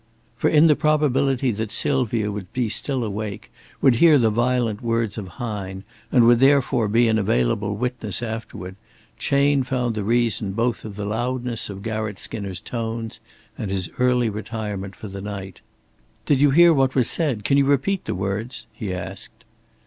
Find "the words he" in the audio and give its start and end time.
18.05-18.91